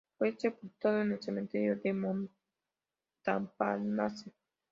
[0.17, 1.93] Fue sepultado en el Cementerio de
[3.29, 4.33] Montparnasse.